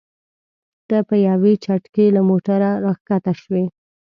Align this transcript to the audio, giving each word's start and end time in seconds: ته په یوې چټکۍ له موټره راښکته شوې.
ته 0.87 0.97
په 1.07 1.15
یوې 1.27 1.53
چټکۍ 1.63 2.07
له 2.15 2.21
موټره 2.29 2.71
راښکته 2.83 3.33
شوې. 3.41 3.65